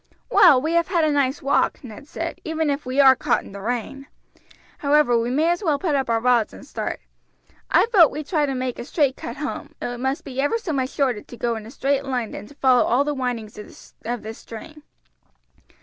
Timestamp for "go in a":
11.37-11.69